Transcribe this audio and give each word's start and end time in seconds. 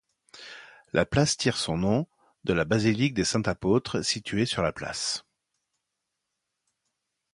La 0.93 1.05
place 1.05 1.37
tire 1.37 1.57
son 1.57 1.77
nom 1.77 2.07
de 2.43 2.53
la 2.53 2.65
Basilique 2.65 3.13
des 3.13 3.23
Saints-Apôtres, 3.23 4.01
située 4.03 4.47
sur 4.47 4.63
la 4.63 4.71
place. 4.73 5.25